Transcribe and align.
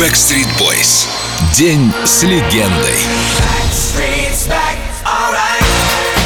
Backstreet 0.00 0.48
Boys. 0.58 1.06
День 1.54 1.92
с 2.06 2.22
легендой. 2.22 2.96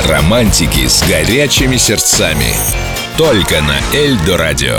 Романтики 0.09 0.87
с 0.87 1.03
горячими 1.03 1.77
сердцами. 1.77 2.55
Только 3.19 3.57
на 3.63 3.77
Эльдо 3.93 4.37
Радио. 4.37 4.79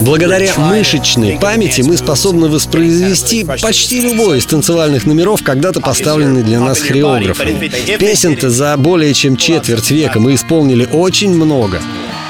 Благодаря 0.00 0.52
мышечной 0.56 1.38
памяти 1.38 1.82
мы 1.82 1.98
способны 1.98 2.48
воспроизвести 2.48 3.44
почти 3.44 4.00
любой 4.00 4.38
из 4.38 4.46
танцевальных 4.46 5.06
номеров, 5.06 5.44
когда-то 5.44 5.80
поставленный 5.80 6.42
для 6.42 6.58
нас 6.58 6.80
хореографами. 6.80 7.70
Песен-то 7.96 8.50
за 8.50 8.76
более 8.76 9.14
чем 9.14 9.36
четверть 9.36 9.92
века 9.92 10.18
мы 10.18 10.34
исполнили 10.34 10.88
очень 10.90 11.32
много. 11.32 11.80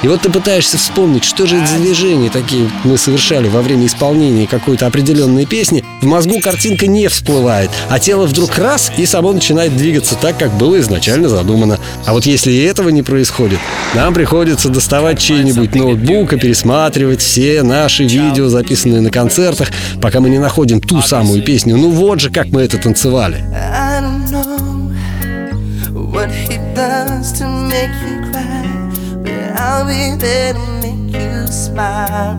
И 0.05 0.07
вот 0.07 0.21
ты 0.21 0.29
пытаешься 0.29 0.77
вспомнить, 0.77 1.23
что 1.23 1.47
же 1.47 1.57
это 1.57 1.65
за 1.65 1.77
движения 1.77 2.29
такие 2.29 2.69
мы 2.83 2.95
совершали 2.95 3.47
во 3.47 3.63
время 3.63 3.87
исполнения 3.87 4.45
какой-то 4.45 4.85
определенной 4.85 5.47
песни, 5.47 5.83
в 5.99 6.05
мозгу 6.05 6.39
картинка 6.41 6.85
не 6.85 7.07
всплывает, 7.07 7.71
а 7.89 7.97
тело 7.97 8.27
вдруг 8.27 8.55
раз 8.59 8.91
и 8.97 9.07
само 9.07 9.33
начинает 9.33 9.75
двигаться 9.75 10.13
так, 10.13 10.37
как 10.37 10.55
было 10.59 10.79
изначально 10.79 11.27
задумано. 11.27 11.79
А 12.05 12.13
вот 12.13 12.27
если 12.27 12.51
и 12.51 12.61
этого 12.61 12.89
не 12.89 13.01
происходит, 13.01 13.57
нам 13.95 14.13
приходится 14.13 14.69
доставать 14.69 15.17
чей-нибудь 15.17 15.73
ноутбук 15.73 16.33
и 16.33 16.37
пересматривать 16.37 17.23
все 17.23 17.63
наши 17.63 18.03
видео, 18.03 18.47
записанные 18.47 19.01
на 19.01 19.09
концертах, 19.09 19.69
пока 20.03 20.19
мы 20.19 20.29
не 20.29 20.37
находим 20.37 20.81
ту 20.81 21.01
самую 21.01 21.41
песню. 21.41 21.77
Ну 21.77 21.89
вот 21.89 22.19
же, 22.19 22.29
как 22.29 22.49
мы 22.49 22.61
это 22.61 22.77
танцевали. 22.77 23.43
What 25.91 26.29
he 26.31 26.59
does 26.75 27.33
to 27.39 27.45
make 27.67 27.89
you 28.05 28.31
cry, 28.31 28.84
I'll 29.67 29.83
be 29.83 30.15
there 30.15 30.53
to 30.53 30.59
make 30.83 31.11
you 31.11 31.47
smile. 31.47 32.37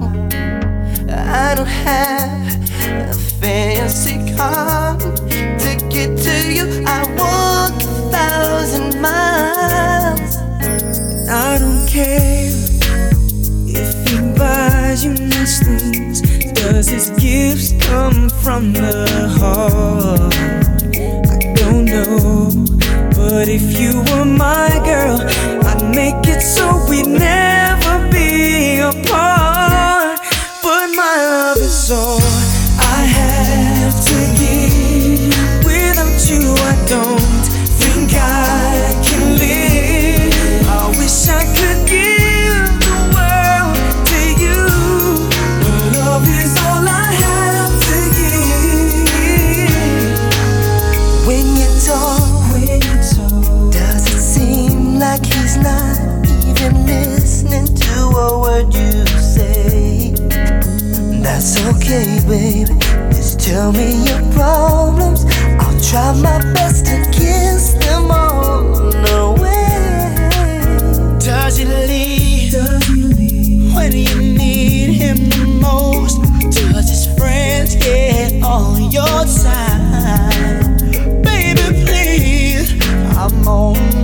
I 1.10 1.54
don't 1.56 1.66
have 1.66 3.10
a 3.10 3.14
fancy 3.40 4.16
car 4.36 4.96
to 4.96 5.88
get 5.90 6.16
to 6.16 6.36
you. 6.54 6.84
I 6.86 7.02
walk 7.18 7.74
a 7.82 8.10
thousand 8.14 9.00
miles. 9.00 10.36
I 11.28 11.58
don't 11.58 11.88
care 11.88 12.52
if 13.82 14.08
he 14.08 14.38
buys 14.38 15.04
you 15.04 15.14
nice 15.14 15.58
things. 15.64 16.20
Does 16.52 16.86
his 16.86 17.10
gifts 17.18 17.72
come 17.84 18.28
from 18.28 18.72
the 18.72 19.08
heart? 19.40 20.32
I 21.34 21.54
don't 21.54 21.86
know. 21.86 22.52
But 23.16 23.48
if 23.48 23.76
you 23.80 24.04
were 24.12 24.24
my 24.24 24.70
girl, 24.84 25.18
That's 61.36 61.62
okay, 61.66 62.18
baby. 62.26 62.72
Just 63.12 63.40
tell 63.40 63.70
me 63.70 64.06
your 64.06 64.22
problems. 64.32 65.26
I'll 65.60 65.78
try 65.82 66.14
my 66.14 66.38
best 66.54 66.86
to 66.86 66.96
kiss 67.12 67.74
them 67.74 68.10
all 68.10 68.64
away. 69.04 70.16
Does 71.20 71.58
he 71.58 71.66
leave? 71.66 72.52
Does 72.52 72.86
he? 72.86 73.70
When 73.74 73.92
you 73.92 74.16
need 74.16 74.94
him 74.94 75.28
the 75.28 75.46
most? 75.60 76.22
Does 76.56 76.88
his 76.88 77.06
friends 77.18 77.74
get 77.74 78.42
on 78.42 78.90
your 78.90 79.26
side? 79.26 80.64
Baby, 81.22 81.84
please, 81.84 82.72
I'm 83.14 83.46
on 83.46 83.95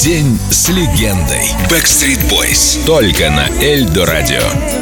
День 0.00 0.38
с 0.48 0.70
легендой. 0.70 1.44
Backstreet 1.68 2.26
Boys. 2.30 2.82
Только 2.86 3.28
на 3.28 3.50
Эльдо 3.62 4.06
Радио. 4.06 4.79